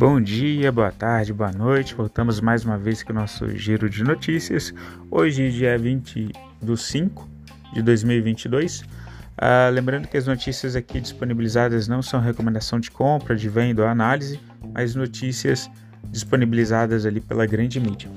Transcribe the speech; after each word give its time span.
Bom 0.00 0.18
dia, 0.18 0.72
boa 0.72 0.90
tarde, 0.90 1.30
boa 1.30 1.52
noite. 1.52 1.94
Voltamos 1.94 2.40
mais 2.40 2.64
uma 2.64 2.78
vez 2.78 3.02
com 3.02 3.12
o 3.12 3.16
nosso 3.16 3.54
giro 3.54 3.90
de 3.90 4.02
notícias. 4.02 4.72
Hoje, 5.10 5.50
dia 5.50 5.76
20 5.76 6.32
do 6.62 6.74
5 6.74 7.28
de 7.74 7.82
2022. 7.82 8.82
Ah, 9.36 9.68
lembrando 9.70 10.08
que 10.08 10.16
as 10.16 10.26
notícias 10.26 10.74
aqui 10.74 11.02
disponibilizadas 11.02 11.86
não 11.86 12.00
são 12.00 12.18
recomendação 12.18 12.80
de 12.80 12.90
compra, 12.90 13.36
de 13.36 13.46
venda 13.50 13.82
ou 13.82 13.88
análise, 13.88 14.40
mas 14.72 14.94
notícias 14.94 15.70
disponibilizadas 16.04 17.04
ali 17.04 17.20
pela 17.20 17.44
grande 17.44 17.78
mídia. 17.78 18.08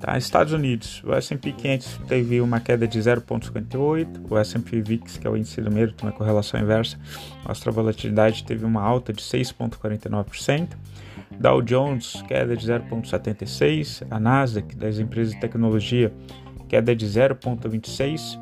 Tá, 0.00 0.18
Estados 0.18 0.52
Unidos, 0.52 1.04
o 1.04 1.14
S&P 1.14 1.52
500 1.52 2.00
teve 2.08 2.40
uma 2.40 2.58
queda 2.58 2.86
de 2.86 2.98
0,58, 2.98 4.26
o 4.28 4.36
S&P 4.36 4.80
VIX, 4.82 5.18
que 5.18 5.26
é 5.26 5.30
o 5.30 5.36
índice 5.36 5.60
do 5.60 5.70
medo, 5.70 5.92
tem 5.92 6.08
uma 6.08 6.16
correlação 6.16 6.58
inversa, 6.60 6.98
mostra 7.46 7.70
a 7.70 7.74
volatilidade, 7.74 8.42
teve 8.42 8.64
uma 8.64 8.82
alta 8.82 9.12
de 9.12 9.22
6,49%, 9.22 10.70
Dow 11.38 11.62
Jones, 11.62 12.22
queda 12.22 12.56
de 12.56 12.66
0,76%, 12.66 14.06
a 14.10 14.18
Nasdaq, 14.18 14.76
das 14.76 14.98
empresas 14.98 15.34
de 15.34 15.40
tecnologia, 15.40 16.12
queda 16.68 16.94
de 16.94 17.06
0,26%, 17.06 18.38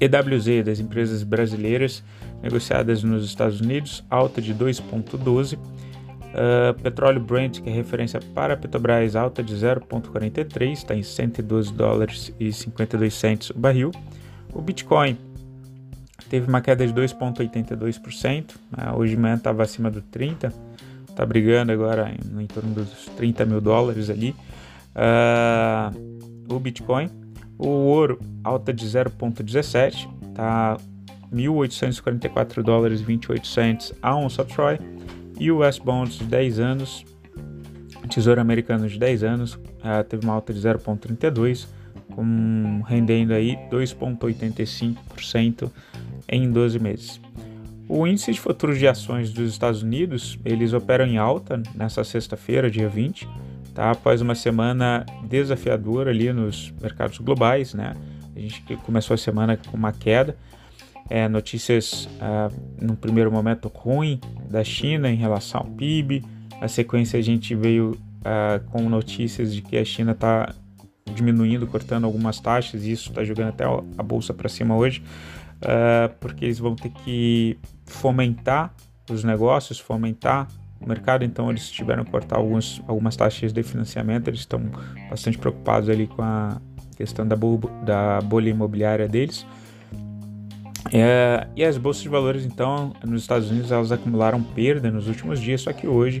EWZ, 0.00 0.64
das 0.64 0.78
empresas 0.78 1.22
brasileiras 1.22 2.04
negociadas 2.42 3.02
nos 3.02 3.24
Estados 3.24 3.60
Unidos, 3.60 4.04
alta 4.08 4.40
de 4.40 4.54
2,12%, 4.54 5.58
Uh, 6.28 6.78
petróleo 6.82 7.20
Brent, 7.20 7.62
que 7.62 7.70
é 7.70 7.72
referência 7.72 8.20
para 8.34 8.52
a 8.52 8.56
Petrobras, 8.56 9.16
alta 9.16 9.42
de 9.42 9.54
0,43, 9.54 10.72
está 10.72 10.94
em 10.94 11.02
112 11.02 11.72
dólares 11.72 12.34
e 12.38 12.52
52 12.52 13.14
centos 13.14 13.48
o 13.48 13.58
barril. 13.58 13.90
O 14.52 14.60
Bitcoin 14.60 15.16
teve 16.28 16.46
uma 16.46 16.60
queda 16.60 16.86
de 16.86 16.92
2,82%, 16.92 18.56
né? 18.76 18.92
hoje 18.94 19.14
de 19.14 19.20
manhã 19.20 19.36
estava 19.36 19.62
acima 19.62 19.90
do 19.90 20.02
30, 20.02 20.52
está 21.18 21.26
brigando 21.26 21.72
agora 21.72 22.12
em, 22.12 22.42
em, 22.42 22.46
torno 22.46 22.72
dos 22.74 23.06
30 23.16 23.44
mil 23.44 23.60
dólares 23.60 24.08
ali. 24.08 24.36
Uh, 24.94 25.90
o 26.54 26.60
Bitcoin, 26.60 27.10
o 27.58 27.66
ouro 27.66 28.20
alta 28.44 28.72
de 28.72 28.86
0,17, 28.86 30.08
está 30.28 30.76
1.844 31.34 32.62
dólares 32.62 33.00
e 33.00 33.04
28 33.04 33.46
centos 33.46 33.92
a 34.00 34.16
onça 34.16 34.44
Troy 34.44 34.78
US 35.52 35.78
Bonds 35.78 36.18
de 36.18 36.24
10 36.24 36.60
anos, 36.60 37.04
Tesouro 38.08 38.40
Americano 38.40 38.88
de 38.88 38.98
10 38.98 39.24
anos, 39.24 39.54
uh, 39.54 40.04
teve 40.08 40.24
uma 40.24 40.34
alta 40.34 40.54
de 40.54 40.60
0,32, 40.60 41.66
com 42.14 42.80
rendendo 42.86 43.32
aí 43.34 43.56
2,85% 43.70 45.68
em 46.28 46.50
12 46.50 46.78
meses. 46.78 47.20
O 47.88 48.06
índice 48.06 48.32
de 48.32 48.40
futuros 48.40 48.78
de 48.78 48.86
ações 48.86 49.32
dos 49.32 49.50
Estados 49.50 49.82
Unidos, 49.82 50.38
eles 50.44 50.74
operam 50.74 51.06
em 51.06 51.16
alta 51.16 51.62
nessa 51.74 52.04
sexta-feira, 52.04 52.70
dia 52.70 52.88
20, 52.88 53.26
tá? 53.74 53.90
após 53.92 54.20
uma 54.20 54.34
semana 54.34 55.06
desafiadora 55.24 56.10
ali 56.10 56.30
nos 56.30 56.70
mercados 56.82 57.18
globais, 57.18 57.72
né? 57.72 57.94
A 58.36 58.40
gente 58.40 58.62
começou 58.84 59.14
a 59.14 59.16
semana 59.16 59.56
com 59.56 59.76
uma 59.76 59.90
queda, 59.90 60.36
é, 61.08 61.26
notícias 61.28 62.08
ah, 62.20 62.50
no 62.80 62.94
primeiro 62.94 63.32
momento 63.32 63.68
ruim 63.74 64.20
da 64.48 64.62
China 64.62 65.10
em 65.10 65.16
relação 65.16 65.62
ao 65.62 65.66
PIB. 65.66 66.22
Na 66.60 66.68
sequência 66.68 67.18
a 67.18 67.22
gente 67.22 67.54
veio 67.54 67.98
ah, 68.24 68.60
com 68.70 68.88
notícias 68.88 69.54
de 69.54 69.62
que 69.62 69.76
a 69.76 69.84
China 69.84 70.12
está 70.12 70.54
diminuindo, 71.14 71.66
cortando 71.66 72.04
algumas 72.04 72.38
taxas 72.38 72.84
e 72.84 72.92
isso 72.92 73.08
está 73.08 73.24
jogando 73.24 73.48
até 73.48 73.64
a 73.64 74.02
bolsa 74.02 74.34
para 74.34 74.48
cima 74.48 74.76
hoje, 74.76 75.02
ah, 75.62 76.10
porque 76.20 76.44
eles 76.44 76.58
vão 76.58 76.74
ter 76.74 76.90
que 76.90 77.58
fomentar 77.86 78.74
os 79.10 79.24
negócios, 79.24 79.78
fomentar 79.78 80.48
o 80.80 80.86
mercado, 80.88 81.24
então 81.24 81.50
eles 81.50 81.70
tiveram 81.70 82.04
que 82.04 82.10
cortar 82.10 82.36
alguns, 82.36 82.82
algumas 82.86 83.16
taxas 83.16 83.52
de 83.52 83.62
financiamento, 83.62 84.28
eles 84.28 84.40
estão 84.40 84.60
bastante 85.10 85.36
preocupados 85.36 85.88
ali 85.88 86.06
com 86.06 86.22
a 86.22 86.60
questão 86.96 87.26
da, 87.26 87.36
da 87.84 88.20
bolha 88.20 88.50
imobiliária 88.50 89.08
deles. 89.08 89.46
É, 90.92 91.46
e 91.56 91.64
as 91.64 91.76
bolsas 91.76 92.02
de 92.02 92.08
valores, 92.08 92.44
então, 92.44 92.92
nos 93.04 93.22
Estados 93.22 93.50
Unidos, 93.50 93.72
elas 93.72 93.92
acumularam 93.92 94.42
perda 94.42 94.90
nos 94.90 95.08
últimos 95.08 95.40
dias, 95.40 95.62
só 95.62 95.72
que 95.72 95.86
hoje, 95.86 96.20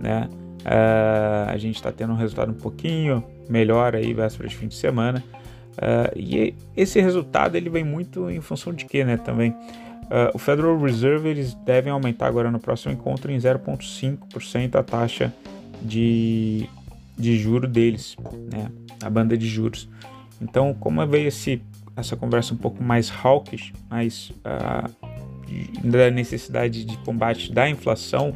né, 0.00 0.28
é, 0.64 1.46
a 1.48 1.56
gente 1.56 1.76
está 1.76 1.90
tendo 1.92 2.12
um 2.12 2.16
resultado 2.16 2.50
um 2.50 2.56
pouquinho 2.56 3.24
melhor 3.48 3.94
aí, 3.94 4.12
véspera 4.12 4.48
de 4.48 4.56
fim 4.56 4.68
de 4.68 4.74
semana. 4.74 5.22
É, 5.78 6.12
e 6.16 6.54
esse 6.76 7.00
resultado 7.00 7.56
ele 7.56 7.70
vem 7.70 7.84
muito 7.84 8.30
em 8.30 8.40
função 8.40 8.72
de 8.72 8.84
quê, 8.84 9.04
né, 9.04 9.16
também? 9.16 9.54
É, 10.10 10.30
o 10.34 10.38
Federal 10.38 10.78
Reserve 10.78 11.28
eles 11.28 11.54
devem 11.54 11.92
aumentar 11.92 12.26
agora 12.26 12.50
no 12.50 12.58
próximo 12.58 12.92
encontro 12.92 13.30
em 13.30 13.36
0,5% 13.36 14.74
a 14.74 14.82
taxa 14.82 15.32
de, 15.80 16.68
de 17.16 17.38
juro 17.38 17.66
deles, 17.66 18.16
né, 18.52 18.70
a 19.02 19.08
banda 19.08 19.36
de 19.36 19.46
juros. 19.46 19.88
Então, 20.40 20.74
como 20.74 21.06
veio 21.06 21.28
esse 21.28 21.62
essa 21.96 22.16
conversa 22.16 22.54
um 22.54 22.56
pouco 22.56 22.82
mais 22.82 23.12
hawkish, 23.22 23.72
mais 23.90 24.30
uh, 24.30 24.90
da 25.84 26.10
necessidade 26.10 26.84
de 26.84 26.96
combate 26.98 27.52
da 27.52 27.68
inflação, 27.68 28.34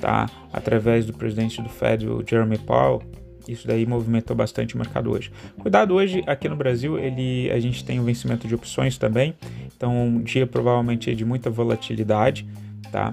tá? 0.00 0.28
Através 0.52 1.06
do 1.06 1.12
presidente 1.12 1.60
do 1.60 1.68
Fed, 1.68 2.08
o 2.08 2.24
Jeremy 2.26 2.58
Powell, 2.58 3.02
isso 3.48 3.66
daí 3.66 3.86
movimentou 3.86 4.36
bastante 4.36 4.74
o 4.74 4.78
mercado 4.78 5.10
hoje. 5.10 5.32
Cuidado 5.58 5.94
hoje 5.94 6.22
aqui 6.26 6.48
no 6.48 6.56
Brasil, 6.56 6.98
ele 6.98 7.50
a 7.50 7.58
gente 7.58 7.84
tem 7.84 8.00
o 8.00 8.04
vencimento 8.04 8.46
de 8.46 8.54
opções 8.54 8.98
também, 8.98 9.34
então 9.76 9.94
um 9.94 10.22
dia 10.22 10.46
provavelmente 10.46 11.10
é 11.10 11.14
de 11.14 11.24
muita 11.24 11.50
volatilidade, 11.50 12.46
tá? 12.90 13.12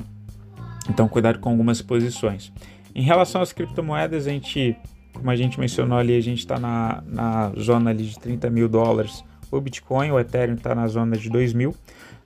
Então 0.90 1.08
cuidado 1.08 1.40
com 1.40 1.50
algumas 1.50 1.82
posições. 1.82 2.52
Em 2.94 3.04
relação 3.04 3.42
às 3.42 3.54
criptomoedas, 3.54 4.28
a 4.28 4.32
gente, 4.32 4.76
como 5.14 5.30
a 5.30 5.36
gente 5.36 5.60
mencionou 5.60 5.98
ali, 5.98 6.16
a 6.16 6.22
gente 6.22 6.40
está 6.40 6.60
na, 6.60 7.04
na 7.06 7.52
zona 7.60 7.92
ali 7.92 8.06
de 8.06 8.20
30 8.20 8.50
mil 8.50 8.68
dólares 8.68 9.24
o 9.52 9.60
Bitcoin, 9.60 10.12
o 10.12 10.20
Ethereum 10.20 10.56
está 10.56 10.76
na 10.76 10.88
zona 10.88 11.18
de 11.18 11.30
2 11.30 11.54
mil. 11.54 11.76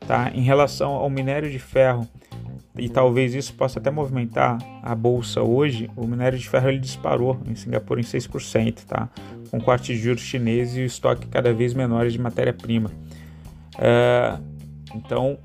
Tá? 0.05 0.31
Em 0.33 0.41
relação 0.41 0.91
ao 0.91 1.09
minério 1.09 1.49
de 1.49 1.59
ferro, 1.59 2.07
e 2.77 2.89
talvez 2.89 3.33
isso 3.35 3.53
possa 3.53 3.79
até 3.79 3.91
movimentar 3.91 4.57
a 4.81 4.95
bolsa 4.95 5.41
hoje, 5.41 5.89
o 5.95 6.07
minério 6.07 6.37
de 6.37 6.47
ferro 6.49 6.69
ele 6.69 6.79
disparou 6.79 7.39
em 7.47 7.55
Singapura 7.55 7.99
em 7.99 8.03
6%, 8.03 8.85
tá? 8.85 9.09
com 9.51 9.59
corte 9.59 9.93
de 9.93 9.99
juros 9.99 10.21
chineses 10.21 10.77
e 10.77 10.81
o 10.81 10.85
estoque 10.85 11.27
cada 11.27 11.53
vez 11.53 11.73
menor 11.75 12.07
de 12.09 12.19
matéria-prima. 12.19 12.91
Uh, 13.75 14.43
então, 14.95 15.37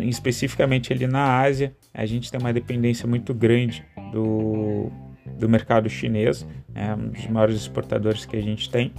especificamente 0.00 0.92
ali 0.92 1.06
na 1.06 1.40
Ásia, 1.40 1.74
a 1.94 2.04
gente 2.04 2.30
tem 2.30 2.40
uma 2.40 2.52
dependência 2.52 3.06
muito 3.06 3.32
grande 3.32 3.84
do, 4.12 4.90
do 5.38 5.48
mercado 5.48 5.88
chinês, 5.88 6.46
é 6.74 6.94
um 6.94 7.08
dos 7.10 7.26
maiores 7.28 7.56
exportadores 7.56 8.24
que 8.24 8.36
a 8.36 8.40
gente 8.40 8.68
tem 8.68 8.92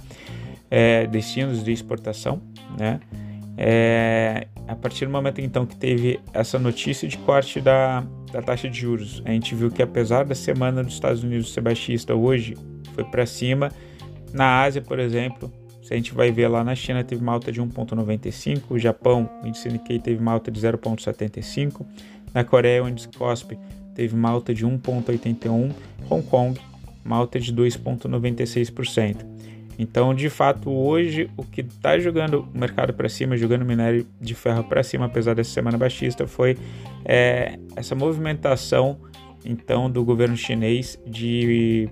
é, 0.70 1.06
destinos 1.06 1.62
de 1.62 1.72
exportação, 1.72 2.40
né? 2.78 3.00
É, 3.56 4.48
a 4.66 4.74
partir 4.74 5.06
do 5.06 5.12
momento 5.12 5.40
então 5.40 5.64
que 5.64 5.76
teve 5.76 6.18
essa 6.32 6.58
notícia 6.58 7.06
de 7.06 7.16
corte 7.18 7.60
da, 7.60 8.04
da 8.32 8.42
taxa 8.42 8.68
de 8.68 8.80
juros, 8.80 9.22
a 9.24 9.30
gente 9.30 9.54
viu 9.54 9.70
que 9.70 9.82
apesar 9.82 10.24
da 10.24 10.34
semana 10.34 10.82
dos 10.82 10.94
Estados 10.94 11.22
Unidos 11.22 11.52
ser 11.52 11.60
baixista 11.60 12.14
hoje 12.14 12.56
foi 12.94 13.04
para 13.04 13.24
cima. 13.26 13.70
Na 14.32 14.62
Ásia, 14.62 14.82
por 14.82 14.98
exemplo, 14.98 15.52
se 15.82 15.92
a 15.92 15.96
gente 15.96 16.12
vai 16.12 16.32
ver 16.32 16.48
lá 16.48 16.64
na 16.64 16.74
China 16.74 17.04
teve 17.04 17.22
uma 17.22 17.32
alta 17.32 17.52
de 17.52 17.62
1,95, 17.62 18.62
o 18.70 18.78
Japão, 18.78 19.30
o 19.42 19.46
índice 19.46 19.68
Nikkei 19.68 19.98
teve 19.98 20.20
uma 20.20 20.32
alta 20.32 20.50
de 20.50 20.60
0,75, 20.60 21.86
na 22.32 22.42
Coreia 22.42 22.82
o 22.82 22.88
índice 22.88 23.08
Kospi 23.08 23.58
teve 23.94 24.14
uma 24.14 24.30
alta 24.30 24.52
de 24.52 24.66
1,81, 24.66 25.72
Hong 26.10 26.26
Kong 26.26 26.60
uma 27.04 27.16
alta 27.16 27.38
de 27.38 27.52
2,96%. 27.52 29.24
Então, 29.78 30.14
de 30.14 30.30
fato, 30.30 30.70
hoje 30.70 31.28
o 31.36 31.44
que 31.44 31.60
está 31.60 31.98
jogando 31.98 32.48
o 32.54 32.58
mercado 32.58 32.92
para 32.92 33.08
cima, 33.08 33.36
jogando 33.36 33.64
minério 33.64 34.06
de 34.20 34.34
ferro 34.34 34.64
para 34.64 34.82
cima, 34.82 35.06
apesar 35.06 35.34
dessa 35.34 35.50
semana 35.50 35.76
baixista, 35.76 36.26
foi 36.26 36.56
é, 37.04 37.58
essa 37.76 37.94
movimentação 37.94 38.98
então 39.44 39.90
do 39.90 40.02
governo 40.04 40.36
chinês 40.36 40.98
de 41.06 41.88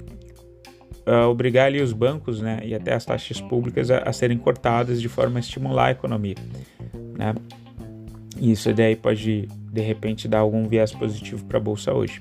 uh, 1.06 1.28
obrigar 1.28 1.66
ali 1.66 1.82
os 1.82 1.92
bancos 1.92 2.40
né, 2.40 2.60
e 2.64 2.74
até 2.74 2.94
as 2.94 3.04
taxas 3.04 3.40
públicas 3.40 3.90
a, 3.90 3.98
a 3.98 4.12
serem 4.12 4.38
cortadas 4.38 5.00
de 5.00 5.08
forma 5.08 5.38
a 5.38 5.40
estimular 5.40 5.86
a 5.86 5.90
economia. 5.90 6.36
Né? 7.16 7.34
E 8.38 8.52
isso 8.52 8.72
daí 8.72 8.96
pode 8.96 9.48
de 9.72 9.80
repente 9.80 10.26
dar 10.28 10.40
algum 10.40 10.66
viés 10.66 10.92
positivo 10.92 11.44
para 11.44 11.58
a 11.58 11.60
bolsa 11.60 11.92
hoje. 11.92 12.20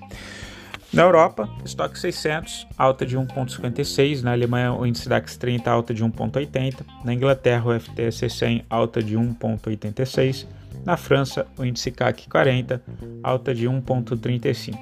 Na 0.94 1.04
Europa, 1.04 1.50
estoque 1.64 1.98
600, 1.98 2.68
alta 2.78 3.06
de 3.06 3.18
1,56. 3.18 4.22
Na 4.24 4.34
Alemanha, 4.34 4.74
o 4.74 4.86
índice 4.86 5.08
DAX 5.08 5.38
30, 5.38 5.72
alta 5.72 5.94
de 5.94 6.04
1,80. 6.04 6.82
Na 7.06 7.14
Inglaterra, 7.14 7.66
o 7.66 7.80
FTSE 7.80 8.30
100, 8.30 8.66
alta 8.70 9.02
de 9.02 9.18
1,86. 9.18 10.46
Na 10.86 10.98
França, 10.98 11.48
o 11.58 11.64
índice 11.64 11.92
CAC 11.92 12.28
40, 12.30 12.82
alta 13.24 13.56
de 13.56 13.70
1,35. 13.70 14.78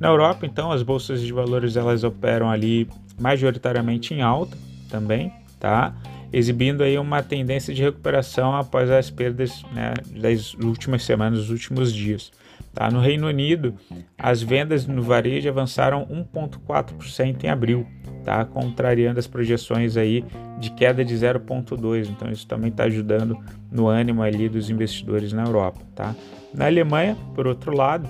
Na 0.00 0.08
Europa, 0.08 0.44
então, 0.44 0.72
as 0.72 0.82
bolsas 0.82 1.20
de 1.20 1.32
valores 1.32 1.76
elas 1.76 2.02
operam 2.02 2.50
ali 2.50 2.88
majoritariamente 3.18 4.14
em 4.14 4.22
alta 4.22 4.56
também, 4.90 5.32
tá? 5.60 5.94
Exibindo 6.32 6.82
aí 6.82 6.98
uma 6.98 7.22
tendência 7.22 7.72
de 7.74 7.82
recuperação 7.82 8.54
após 8.54 8.90
as 8.90 9.10
perdas 9.10 9.62
né, 9.72 9.94
das 10.16 10.54
últimas 10.54 11.02
semanas, 11.02 11.40
dos 11.40 11.50
últimos 11.50 11.92
dias. 11.92 12.30
Tá? 12.74 12.90
No 12.90 13.00
Reino 13.00 13.26
Unido, 13.26 13.74
as 14.16 14.42
vendas 14.42 14.86
no 14.86 15.02
varejo 15.02 15.48
avançaram 15.48 16.06
1,4% 16.06 17.44
em 17.44 17.48
abril, 17.48 17.86
tá? 18.24 18.44
contrariando 18.44 19.18
as 19.18 19.26
projeções 19.26 19.96
aí 19.96 20.24
de 20.58 20.70
queda 20.70 21.04
de 21.04 21.14
0,2%. 21.14 22.08
Então 22.08 22.30
isso 22.30 22.46
também 22.46 22.70
está 22.70 22.84
ajudando 22.84 23.38
no 23.70 23.88
ânimo 23.88 24.22
ali 24.22 24.48
dos 24.48 24.70
investidores 24.70 25.32
na 25.32 25.44
Europa. 25.44 25.80
Tá? 25.94 26.14
Na 26.54 26.66
Alemanha, 26.66 27.16
por 27.34 27.46
outro 27.46 27.74
lado, 27.74 28.08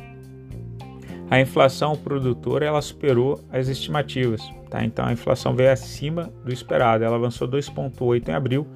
a 1.31 1.41
inflação 1.41 1.97
produtora 1.97 2.67
ela 2.67 2.81
superou 2.81 3.41
as 3.51 3.69
estimativas. 3.69 4.43
Tá? 4.71 4.85
Então 4.85 5.05
a 5.07 5.13
inflação 5.13 5.55
veio 5.55 5.73
acima 5.73 6.33
do 6.45 6.53
esperado. 6.53 7.05
Ela 7.05 7.17
avançou 7.17 7.49
2,8% 7.49 8.29
em 8.29 8.33
abril 8.33 8.67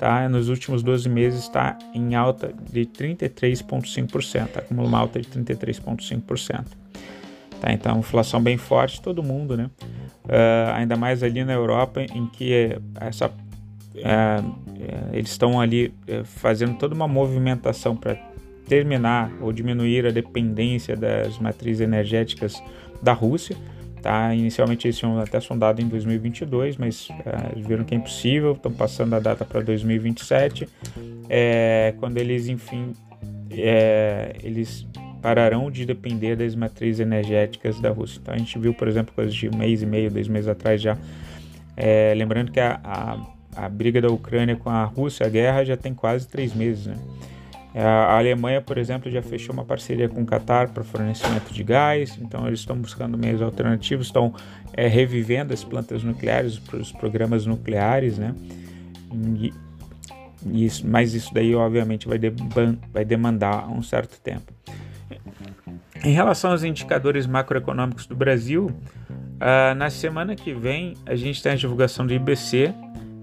tá? 0.00 0.26
Nos 0.30 0.48
últimos 0.48 0.82
12 0.82 1.08
meses 1.10 1.42
está 1.42 1.78
em 1.94 2.14
alta 2.14 2.52
de 2.72 2.86
33,5%, 2.86 4.56
acumula 4.56 4.88
uma 4.88 4.98
alta 4.98 5.20
de 5.20 5.28
33,5%. 5.28 6.64
Tá? 7.60 7.70
Então, 7.70 7.98
inflação 7.98 8.42
bem 8.42 8.56
forte, 8.56 9.02
todo 9.02 9.22
mundo, 9.22 9.54
né? 9.54 9.70
Uh, 10.24 10.72
ainda 10.74 10.96
mais 10.96 11.22
ali 11.22 11.44
na 11.44 11.52
Europa, 11.52 12.00
em 12.00 12.26
que 12.26 12.78
essa, 12.98 13.26
uh, 13.28 15.12
eles 15.12 15.30
estão 15.30 15.60
ali 15.60 15.92
fazendo 16.24 16.78
toda 16.78 16.94
uma 16.94 17.06
movimentação 17.06 17.94
para 17.94 18.14
terminar 18.70 19.32
ou 19.40 19.52
diminuir 19.52 20.06
a 20.06 20.12
dependência 20.12 20.96
das 20.96 21.40
matrizes 21.40 21.80
energéticas 21.80 22.62
da 23.02 23.12
Rússia. 23.12 23.56
Tá? 24.00 24.32
Inicialmente 24.32 24.86
eles 24.86 24.96
tinham 24.96 25.18
até 25.18 25.40
sondado 25.40 25.82
em 25.82 25.88
2022, 25.88 26.76
mas 26.76 27.08
é, 27.10 27.58
viram 27.60 27.84
que 27.84 27.94
é 27.94 27.98
impossível, 27.98 28.52
estão 28.52 28.72
passando 28.72 29.14
a 29.14 29.18
data 29.18 29.44
para 29.44 29.60
2027, 29.60 30.68
é, 31.28 31.94
quando 31.98 32.16
eles, 32.18 32.46
enfim, 32.46 32.92
é, 33.50 34.36
eles 34.40 34.86
pararão 35.20 35.68
de 35.68 35.84
depender 35.84 36.36
das 36.36 36.54
matrizes 36.54 37.00
energéticas 37.00 37.80
da 37.80 37.90
Rússia. 37.90 38.20
Então 38.22 38.32
a 38.32 38.38
gente 38.38 38.56
viu, 38.56 38.72
por 38.72 38.86
exemplo, 38.86 39.12
coisas 39.12 39.34
de 39.34 39.48
um 39.48 39.58
mês 39.58 39.82
e 39.82 39.86
meio, 39.86 40.12
dois 40.12 40.28
meses 40.28 40.48
atrás 40.48 40.80
já, 40.80 40.96
é, 41.76 42.14
lembrando 42.16 42.52
que 42.52 42.60
a, 42.60 42.80
a, 42.84 43.64
a 43.64 43.68
briga 43.68 44.00
da 44.00 44.08
Ucrânia 44.08 44.54
com 44.54 44.70
a 44.70 44.84
Rússia, 44.84 45.26
a 45.26 45.28
guerra, 45.28 45.64
já 45.64 45.76
tem 45.76 45.92
quase 45.92 46.26
três 46.28 46.54
meses, 46.54 46.86
né? 46.86 46.94
É, 47.74 47.82
a 47.82 48.18
Alemanha, 48.18 48.60
por 48.60 48.78
exemplo, 48.78 49.10
já 49.10 49.22
fechou 49.22 49.52
uma 49.52 49.64
parceria 49.64 50.08
com 50.08 50.22
o 50.22 50.26
Qatar 50.26 50.70
para 50.70 50.82
fornecimento 50.82 51.52
de 51.52 51.62
gás, 51.62 52.18
então 52.20 52.46
eles 52.46 52.60
estão 52.60 52.76
buscando 52.76 53.16
meios 53.16 53.40
alternativos, 53.40 54.06
estão 54.06 54.34
é, 54.72 54.88
revivendo 54.88 55.54
as 55.54 55.62
plantas 55.62 56.02
nucleares, 56.02 56.60
os 56.72 56.90
programas 56.92 57.46
nucleares, 57.46 58.18
né? 58.18 58.34
E, 59.38 59.52
isso, 60.46 60.86
mas 60.86 61.14
isso 61.14 61.32
daí, 61.34 61.54
obviamente, 61.54 62.08
vai, 62.08 62.18
de, 62.18 62.32
vai 62.92 63.04
demandar 63.04 63.68
um 63.68 63.82
certo 63.82 64.20
tempo. 64.20 64.52
Em 66.02 66.12
relação 66.12 66.52
aos 66.52 66.64
indicadores 66.64 67.26
macroeconômicos 67.26 68.06
do 68.06 68.16
Brasil, 68.16 68.66
uh, 68.66 69.74
na 69.76 69.90
semana 69.90 70.34
que 70.34 70.54
vem 70.54 70.94
a 71.04 71.14
gente 71.14 71.42
tem 71.42 71.52
a 71.52 71.56
divulgação 71.56 72.06
do 72.06 72.14
IBC, 72.14 72.72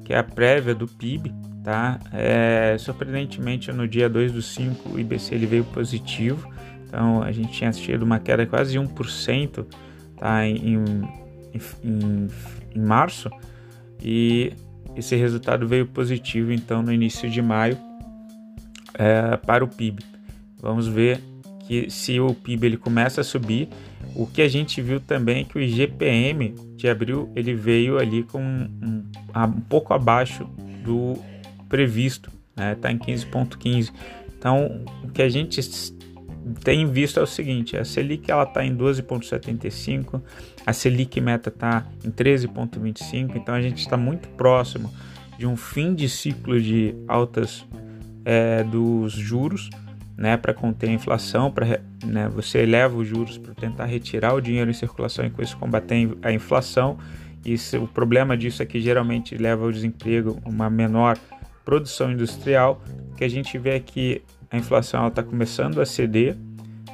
que 0.05 0.13
é 0.13 0.19
a 0.19 0.23
prévia 0.23 0.75
do 0.75 0.87
PIB, 0.87 1.33
tá? 1.67 1.99
É, 2.13 2.77
surpreendentemente, 2.79 3.73
no 3.73 3.85
dia 3.85 4.07
2 4.07 4.31
do 4.31 4.41
5, 4.41 4.87
o 4.87 4.97
IBC 4.97 5.35
ele 5.35 5.45
veio 5.45 5.65
positivo, 5.65 6.49
então 6.85 7.21
a 7.21 7.29
gente 7.33 7.51
tinha 7.51 7.69
assistido 7.69 8.03
uma 8.03 8.19
queda 8.21 8.45
de 8.45 8.49
quase 8.49 8.77
1% 8.77 9.65
tá? 10.15 10.47
em, 10.47 10.75
em, 10.75 11.59
em, 11.83 12.27
em 12.73 12.79
março, 12.79 13.29
e 14.01 14.53
esse 14.95 15.17
resultado 15.17 15.67
veio 15.67 15.85
positivo 15.87 16.53
então 16.53 16.81
no 16.81 16.93
início 16.93 17.29
de 17.29 17.41
maio 17.41 17.77
é, 18.93 19.35
para 19.35 19.61
o 19.61 19.67
PIB. 19.67 20.01
Vamos 20.61 20.87
ver 20.87 21.19
que 21.67 21.89
se 21.89 22.17
o 22.17 22.33
PIB 22.33 22.65
ele 22.65 22.77
começa 22.77 23.19
a 23.19 23.25
subir, 23.25 23.67
o 24.15 24.25
que 24.25 24.41
a 24.41 24.47
gente 24.47 24.81
viu 24.81 25.01
também 25.01 25.41
é 25.41 25.43
que 25.43 25.57
o 25.57 25.61
IGPM 25.61 26.55
de 26.77 26.87
abril 26.87 27.29
ele 27.35 27.53
veio 27.53 27.99
ali 27.99 28.23
com 28.23 28.41
um, 28.41 29.03
um 29.35 29.61
pouco 29.67 29.93
abaixo 29.93 30.45
do 30.85 31.19
previsto, 31.69 32.31
está 32.51 32.63
né? 32.63 32.75
Tá 32.75 32.91
em 32.91 32.97
15,15. 32.97 33.91
Então, 34.37 34.83
o 35.03 35.09
que 35.09 35.21
a 35.21 35.29
gente 35.29 35.59
tem 36.63 36.85
visto 36.85 37.19
é 37.19 37.23
o 37.23 37.27
seguinte: 37.27 37.77
a 37.77 37.83
Selic 37.83 38.29
ela 38.29 38.43
está 38.43 38.63
em 38.63 38.75
12,75, 38.75 40.21
a 40.65 40.73
Selic 40.73 41.19
meta 41.19 41.49
está 41.49 41.85
em 42.03 42.11
13,25, 42.11 43.35
então 43.35 43.55
a 43.55 43.61
gente 43.61 43.79
está 43.79 43.97
muito 43.97 44.27
próximo 44.29 44.91
de 45.37 45.45
um 45.45 45.55
fim 45.55 45.93
de 45.93 46.09
ciclo 46.09 46.59
de 46.59 46.95
altas 47.07 47.65
é, 48.25 48.63
dos 48.63 49.13
juros, 49.13 49.69
né, 50.17 50.35
para 50.35 50.53
conter 50.53 50.89
a 50.89 50.93
inflação, 50.93 51.51
para 51.51 51.79
né, 52.03 52.27
você 52.27 52.59
eleva 52.59 52.97
os 52.97 53.07
juros 53.07 53.37
para 53.37 53.53
tentar 53.53 53.85
retirar 53.85 54.33
o 54.33 54.41
dinheiro 54.41 54.69
em 54.69 54.73
circulação 54.73 55.25
e 55.25 55.29
com 55.29 55.41
isso 55.41 55.55
combater 55.57 56.17
a 56.23 56.31
inflação. 56.31 56.97
Isso, 57.45 57.77
o 57.77 57.87
problema 57.87 58.35
disso 58.35 58.61
é 58.63 58.65
que 58.65 58.81
geralmente 58.81 59.37
leva 59.37 59.63
ao 59.63 59.71
desemprego, 59.71 60.41
uma 60.43 60.69
menor 60.69 61.17
produção 61.67 62.09
industrial, 62.09 62.81
que 63.17 63.25
a 63.25 63.27
gente 63.27 63.57
vê 63.57 63.77
que 63.81 64.21
a 64.49 64.55
inflação 64.55 65.05
está 65.09 65.21
começando 65.21 65.81
a 65.81 65.85
ceder, 65.85 66.37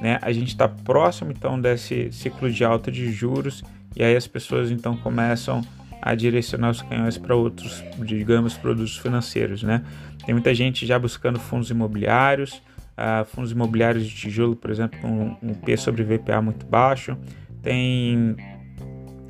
né? 0.02 0.18
A 0.20 0.32
gente 0.32 0.48
está 0.48 0.68
próximo 0.68 1.32
então 1.32 1.62
desse 1.62 2.12
ciclo 2.12 2.52
de 2.52 2.66
alta 2.66 2.92
de 2.92 3.12
juros 3.12 3.64
e 3.96 4.04
aí 4.04 4.16
as 4.16 4.26
pessoas 4.26 4.72
então 4.72 4.98
começam 4.98 5.62
a 6.02 6.16
direcionar 6.16 6.72
os 6.72 6.82
canhões 6.82 7.20
para 7.20 7.36
outros, 7.36 7.84
digamos, 8.00 8.58
produtos 8.58 8.98
financeiros, 8.98 9.62
né? 9.62 9.86
Tem 10.26 10.34
muita 10.34 10.56
gente 10.56 10.88
já 10.88 10.98
buscando 10.98 11.40
fundos 11.40 11.70
imobiliários, 11.70 12.60
uh, 12.98 13.24
fundos 13.26 13.52
imobiliários 13.52 14.08
de 14.08 14.16
tijolo, 14.16 14.56
por 14.56 14.72
exemplo, 14.72 15.00
com 15.00 15.38
um 15.44 15.54
P 15.54 15.78
sobre 15.78 16.02
VPA 16.04 16.42
muito 16.42 16.66
baixo. 16.66 17.16
Tem 17.62 18.36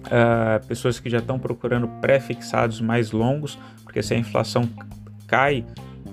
uh, 0.05 0.65
pessoas 0.69 1.01
que 1.01 1.09
já 1.09 1.17
estão 1.17 1.37
procurando 1.37 1.89
pré-fixados 1.99 2.79
mais 2.79 3.11
longos, 3.11 3.59
porque 3.83 4.01
se 4.01 4.13
a 4.13 4.17
inflação 4.17 4.69
cai, 5.27 5.65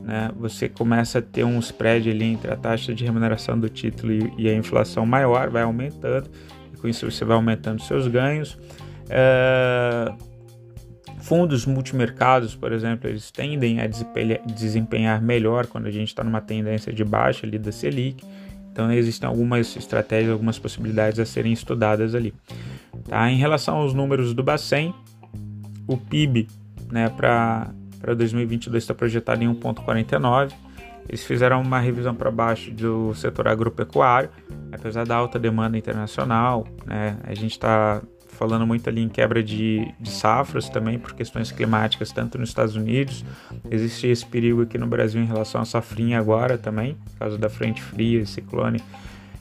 né, 0.03 0.31
você 0.37 0.69
começa 0.69 1.19
a 1.19 1.23
ter 1.23 1.45
um 1.45 1.59
spread 1.59 2.11
ali 2.11 2.25
entre 2.25 2.51
a 2.51 2.57
taxa 2.57 2.95
de 2.95 3.05
remuneração 3.05 3.59
do 3.59 3.69
título 3.69 4.13
e, 4.39 4.49
a 4.49 4.55
inflação 4.55 5.05
maior, 5.05 5.51
vai 5.51 5.63
aumentando, 5.63 6.29
e 6.73 6.77
com 6.77 6.89
isso 6.89 7.11
você 7.11 7.25
vai 7.25 7.37
aumentando 7.37 7.83
seus 7.83 8.09
ganhos. 8.09 8.59
É, 9.09 10.13
fundos 11.21 11.67
multimercados, 11.67 12.55
por 12.55 12.73
exemplo, 12.73 13.09
eles 13.09 13.31
tendem 13.31 13.81
a 13.81 13.87
desempenhar 13.87 15.21
melhor 15.21 15.67
quando 15.67 15.87
a 15.87 15.91
gente 15.91 16.09
está 16.09 16.25
numa 16.25 16.41
tendência 16.41 16.93
de 16.93 17.05
baixa 17.05 17.47
ali 17.47 17.59
da 17.59 17.71
Selic. 17.71 18.25
Então 18.73 18.91
existem 18.93 19.29
algumas 19.29 19.77
estratégias, 19.77 20.33
algumas 20.33 20.59
possibilidades 20.59 21.19
a 21.19 21.27
serem 21.27 21.53
estudadas 21.53 22.15
ali. 22.15 22.33
Tá? 23.09 23.31
Em 23.31 23.37
relação 23.37 23.77
aos 23.77 23.93
números 23.93 24.33
do 24.33 24.43
Bacen, 24.43 24.95
o 25.87 25.97
PIB 25.97 26.49
né, 26.91 27.09
para 27.09 27.73
para 28.01 28.15
2022 28.15 28.83
está 28.83 28.95
projetado 28.95 29.45
em 29.45 29.55
1,49. 29.55 30.53
Eles 31.09 31.25
fizeram 31.25 31.61
uma 31.61 31.81
revisão 31.81 32.15
para 32.15 32.31
baixo 32.31 32.71
do 32.71 33.15
setor 33.15 33.49
agropecuário, 33.49 34.31
apesar 34.73 35.05
da 35.05 35.17
alta 35.17 35.39
demanda 35.39 35.77
internacional. 35.77 36.67
Né, 36.87 37.19
a 37.25 37.35
gente 37.35 37.53
está 37.53 38.01
falando 38.29 38.67
muito 38.67 38.89
ali 38.89 39.03
em 39.03 39.09
quebra 39.09 39.43
de, 39.43 39.93
de 40.01 40.11
safras 40.11 40.69
também 40.69 40.99
por 40.99 41.13
questões 41.13 41.53
climáticas, 41.53 42.11
tanto 42.11 42.39
nos 42.39 42.49
Estados 42.49 42.77
Unidos. 42.77 43.25
Existe 43.71 44.07
esse 44.07 44.25
perigo 44.25 44.63
aqui 44.63 44.79
no 44.79 44.87
Brasil 44.87 45.21
em 45.21 45.27
relação 45.27 45.61
à 45.61 45.65
safrinha 45.65 46.19
agora 46.19 46.57
também, 46.57 46.95
por 46.95 47.19
causa 47.19 47.37
da 47.37 47.51
frente 47.51 47.83
fria, 47.83 48.25
ciclone, 48.25 48.81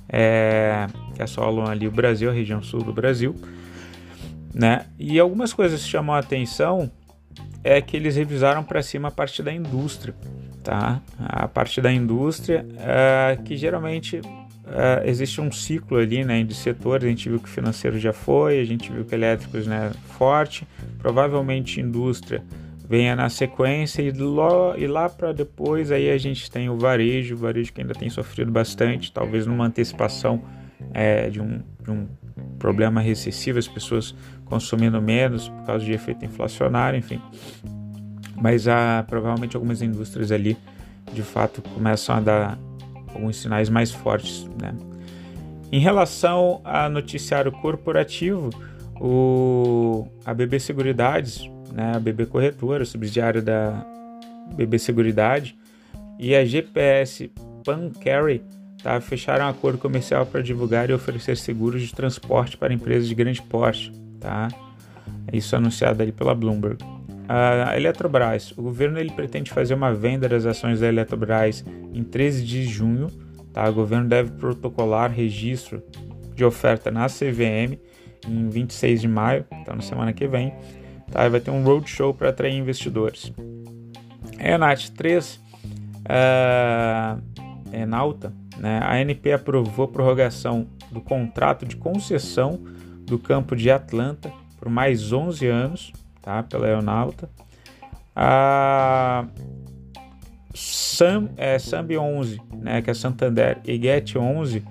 é, 0.10 0.88
que 1.16 1.22
assolam 1.22 1.68
ali 1.68 1.88
o 1.88 1.92
Brasil, 1.92 2.30
a 2.30 2.34
região 2.34 2.62
sul 2.62 2.84
do 2.84 2.92
Brasil. 2.92 3.36
Né? 4.54 4.86
E 4.98 5.20
algumas 5.20 5.54
coisas 5.54 5.88
chamam 5.88 6.16
a 6.16 6.20
atenção 6.20 6.92
é 7.64 7.82
que 7.82 7.98
eles 7.98 8.16
revisaram 8.16 8.64
para 8.64 8.82
cima 8.82 9.10
a 9.10 9.12
parte 9.12 9.44
da 9.44 9.52
indústria, 9.52 10.16
tá? 10.64 11.02
A 11.18 11.48
parte 11.48 11.82
da 11.82 11.92
indústria 11.92 12.66
é, 12.78 13.38
que 13.44 13.58
geralmente 13.58 14.22
é, 14.68 15.10
existe 15.10 15.42
um 15.42 15.52
ciclo 15.52 15.98
ali, 15.98 16.24
né, 16.24 16.44
de 16.44 16.54
setores. 16.54 17.06
A 17.06 17.10
gente 17.10 17.28
viu 17.28 17.40
que 17.40 17.50
o 17.50 17.52
financeiro 17.52 18.00
já 18.00 18.14
foi, 18.14 18.60
a 18.60 18.66
gente 18.66 18.92
viu 18.92 19.04
que 19.04 19.16
elétricos, 19.16 19.68
né, 19.68 19.92
forte. 20.18 20.68
Provavelmente 21.00 21.82
indústria 21.82 22.44
venha 22.88 23.16
na 23.16 23.30
sequência 23.30 24.02
e, 24.02 24.12
lo, 24.12 24.76
e 24.76 24.88
lá 24.88 25.08
para 25.08 25.32
depois 25.32 25.92
aí 25.92 26.10
a 26.10 26.18
gente 26.18 26.50
tem 26.50 26.70
o 26.70 26.76
varejo, 26.76 27.36
o 27.36 27.38
varejo 27.38 27.72
que 27.72 27.82
ainda 27.82 27.94
tem 27.94 28.10
sofrido 28.10 28.52
bastante, 28.52 29.12
talvez 29.12 29.46
numa 29.46 29.66
antecipação 29.66 30.42
é, 30.92 31.30
de, 31.30 31.40
um, 31.40 31.62
de 31.84 31.92
um 31.92 32.08
problema 32.58 33.02
recessivo, 33.02 33.60
as 33.60 33.68
pessoas 33.68 34.16
consumindo 34.46 35.02
menos 35.02 35.50
por 35.50 35.66
causa 35.66 35.86
de 35.86 35.92
efeito 35.92 36.26
inflacionário, 36.26 36.98
enfim. 36.98 37.22
Mas 38.36 38.68
há 38.68 39.04
provavelmente 39.08 39.56
algumas 39.56 39.82
indústrias 39.82 40.32
ali 40.32 40.58
de 41.14 41.22
fato 41.22 41.62
começam 41.62 42.16
a 42.16 42.20
dar 42.20 42.60
alguns 43.14 43.38
sinais 43.38 43.70
mais 43.70 43.92
fortes. 43.92 44.48
Né? 44.62 44.74
Em 45.72 45.80
relação 45.80 46.62
a 46.64 46.88
noticiário 46.90 47.52
corporativo, 47.52 48.50
o, 49.00 50.08
a 50.26 50.34
BB 50.34 50.60
Seguridades 50.60 51.50
né, 51.72 51.94
a 51.96 52.00
BB 52.00 52.26
Corretora, 52.28 52.86
subsidiário 52.86 53.42
da 53.42 53.86
BB 54.56 54.80
Seguridade, 54.80 55.58
e 56.18 56.36
a 56.36 56.44
GPS 56.44 57.32
Pancarry 57.64 58.44
tá, 58.84 59.00
fecharam 59.02 59.46
um 59.46 59.50
acordo 59.50 59.78
comercial 59.78 60.26
para 60.26 60.42
divulgar 60.42 60.90
e 60.90 60.94
oferecer 60.94 61.38
seguros 61.38 61.82
de 61.82 61.94
transporte 61.94 62.58
para 62.58 62.74
empresas 62.74 63.08
de 63.08 63.16
grande 63.16 63.42
porte. 63.42 63.92
Tá? 64.20 64.50
Isso 65.32 65.56
anunciado 65.56 66.02
ali 66.02 66.12
pela 66.12 66.34
Bloomberg. 66.34 66.78
A 67.28 67.78
Eletrobras, 67.78 68.52
o 68.58 68.64
governo 68.64 68.98
ele 68.98 69.12
pretende 69.12 69.52
fazer 69.52 69.76
uma 69.76 69.94
venda 69.94 70.28
das 70.28 70.48
ações 70.48 70.80
da 70.80 70.88
Eletrobras 70.88 71.64
em 71.94 72.04
13 72.04 72.44
de 72.44 72.64
junho. 72.64 73.08
Tá? 73.54 73.70
O 73.70 73.74
governo 73.74 74.08
deve 74.08 74.32
protocolar 74.32 75.12
registro 75.12 75.84
de 76.34 76.44
oferta 76.44 76.90
na 76.90 77.08
CVM 77.08 77.78
em 78.28 78.50
26 78.50 79.02
de 79.02 79.08
maio, 79.08 79.46
então 79.52 79.76
na 79.76 79.82
semana 79.82 80.12
que 80.12 80.28
vem. 80.28 80.54
Tá? 81.12 81.28
Vai 81.28 81.40
ter 81.40 81.52
um 81.52 81.64
roadshow 81.64 82.14
para 82.14 82.30
atrair 82.30 82.56
investidores. 82.56 83.32
Enat 84.40 84.90
3, 84.92 85.40
uh, 86.06 87.22
Enalta? 87.72 88.34
A 88.68 88.96
ANP 88.96 89.32
aprovou 89.32 89.86
a 89.86 89.88
prorrogação 89.88 90.68
do 90.92 91.00
contrato 91.00 91.66
de 91.66 91.76
concessão 91.76 92.60
do 93.06 93.18
campo 93.18 93.56
de 93.56 93.72
Atlanta 93.72 94.32
por 94.58 94.70
mais 94.70 95.14
11 95.14 95.48
anos 95.48 95.94
tá? 96.22 96.44
pela 96.44 96.68
aeronauta. 96.68 97.30
A 98.16 99.26
Sam, 100.54 101.30
é, 101.38 101.58
Sambi 101.58 101.98
11, 101.98 102.42
né? 102.58 102.82
que 102.82 102.90
é 102.90 102.94
Santander, 102.94 103.60
e 103.66 103.82
Get 103.82 104.16
11, 104.16 104.64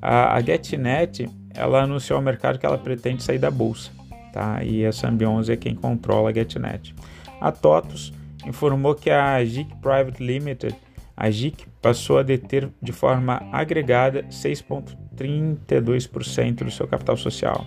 a, 0.00 0.34
a 0.34 0.40
GetNet 0.40 1.28
ela 1.54 1.82
anunciou 1.82 2.18
ao 2.18 2.22
mercado 2.22 2.58
que 2.58 2.66
ela 2.66 2.78
pretende 2.78 3.22
sair 3.22 3.38
da 3.38 3.50
bolsa. 3.50 3.90
Tá? 4.32 4.62
E 4.62 4.84
a 4.84 4.92
Sambi 4.92 5.24
11 5.24 5.52
é 5.52 5.56
quem 5.56 5.74
controla 5.74 6.30
a 6.30 6.32
GetNet. 6.32 6.94
A 7.40 7.50
TOTUS 7.50 8.12
informou 8.46 8.94
que 8.94 9.10
a 9.10 9.44
GIC 9.44 9.74
Private 9.80 10.22
Limited, 10.22 10.76
a 11.16 11.30
GIC, 11.30 11.66
passou 11.80 12.18
a 12.18 12.22
deter 12.22 12.68
de 12.82 12.92
forma 12.92 13.40
agregada 13.52 14.24
6,32% 14.24 16.64
do 16.64 16.70
seu 16.70 16.86
capital 16.86 17.16
social. 17.16 17.64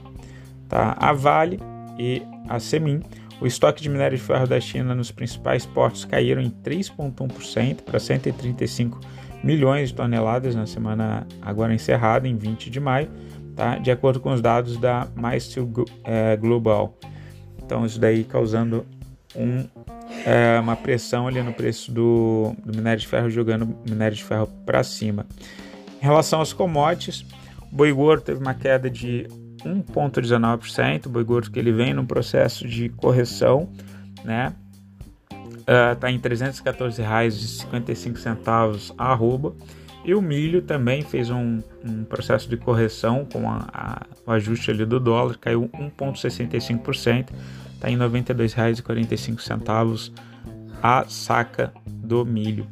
Tá? 0.67 0.95
A 0.99 1.11
Vale 1.13 1.59
e 1.97 2.21
a 2.49 2.59
Semin, 2.59 3.01
o 3.39 3.47
estoque 3.47 3.81
de 3.81 3.89
minério 3.89 4.17
de 4.17 4.23
ferro 4.23 4.47
da 4.47 4.59
China 4.59 4.95
nos 4.95 5.11
principais 5.11 5.65
portos 5.65 6.05
caíram 6.05 6.41
em 6.41 6.49
3,1% 6.49 7.83
para 7.83 7.99
135 7.99 8.99
milhões 9.43 9.89
de 9.89 9.95
toneladas 9.95 10.55
na 10.55 10.65
semana 10.65 11.27
agora 11.41 11.73
encerrada, 11.73 12.27
em 12.27 12.35
20 12.35 12.69
de 12.69 12.79
maio, 12.79 13.09
tá? 13.55 13.77
de 13.77 13.91
acordo 13.91 14.19
com 14.19 14.33
os 14.33 14.41
dados 14.41 14.77
da 14.77 15.07
MySteel 15.15 15.71
é, 16.03 16.35
Global. 16.35 16.97
Então, 17.63 17.85
isso 17.85 17.99
daí 17.99 18.23
causando 18.23 18.85
um, 19.35 19.67
é, 20.25 20.59
uma 20.59 20.75
pressão 20.75 21.27
ali 21.27 21.41
no 21.41 21.53
preço 21.53 21.91
do, 21.91 22.55
do 22.65 22.75
minério 22.75 22.99
de 22.99 23.07
ferro, 23.07 23.29
jogando 23.29 23.77
minério 23.87 24.15
de 24.15 24.23
ferro 24.23 24.47
para 24.65 24.83
cima. 24.83 25.25
Em 26.01 26.05
relação 26.05 26.39
aos 26.39 26.53
commodities, 26.53 27.25
o 27.71 27.75
boi 27.75 27.91
gordo 27.91 28.23
teve 28.23 28.39
uma 28.39 28.53
queda 28.53 28.89
de 28.89 29.27
1,19%. 29.63 31.07
O 31.07 31.09
boi 31.09 31.23
gordo 31.23 31.51
que 31.51 31.59
ele 31.59 31.71
vem 31.71 31.93
num 31.93 32.05
processo 32.05 32.67
de 32.67 32.89
correção, 32.89 33.69
né? 34.23 34.53
Está 35.91 36.07
uh, 36.07 36.09
em 36.09 36.17
R$ 36.17 36.29
314,55 36.29 38.93
a 38.97 39.11
arroba. 39.11 39.53
E 40.05 40.15
o 40.15 40.21
milho 40.21 40.61
também 40.61 41.01
fez 41.01 41.29
um, 41.29 41.61
um 41.83 42.05
processo 42.05 42.47
de 42.47 42.55
correção 42.55 43.25
com 43.25 43.49
a, 43.49 43.67
a, 43.73 44.05
o 44.25 44.31
ajuste 44.31 44.71
ali 44.71 44.85
do 44.85 45.01
dólar, 45.01 45.37
caiu 45.37 45.69
1,65%, 45.73 47.27
está 47.77 47.89
em 47.89 47.97
R$ 47.97 48.05
92,45 48.05 50.11
a 50.81 51.05
saca 51.07 51.71
do 51.87 52.25
milho. 52.25 52.67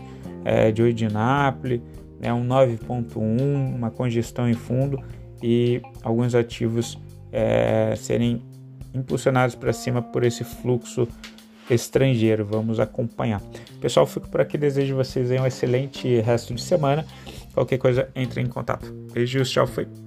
é, 0.44 0.70
de 0.70 0.82
8 0.82 0.94
de 0.94 1.08
Napoli, 1.08 1.82
né, 2.20 2.30
um 2.32 2.46
9.1, 2.46 3.74
uma 3.74 3.90
congestão 3.90 4.48
em 4.48 4.54
fundo 4.54 5.02
e 5.42 5.80
alguns 6.02 6.34
ativos 6.34 6.98
é, 7.32 7.94
serem 7.96 8.42
impulsionados 8.94 9.54
para 9.54 9.72
cima 9.72 10.02
por 10.02 10.22
esse 10.22 10.44
fluxo 10.44 11.08
estrangeiro. 11.70 12.44
Vamos 12.44 12.78
acompanhar. 12.78 13.40
Pessoal, 13.80 14.06
fico 14.06 14.28
por 14.28 14.40
aqui. 14.40 14.58
Desejo 14.58 14.96
vocês 14.96 15.30
um 15.30 15.46
excelente 15.46 16.20
resto 16.20 16.54
de 16.54 16.62
semana. 16.62 17.04
Qualquer 17.54 17.78
coisa, 17.78 18.08
entre 18.14 18.40
em 18.40 18.46
contato. 18.46 18.92
Beijos, 19.12 19.50
tchau, 19.50 19.66
foi. 19.66 20.01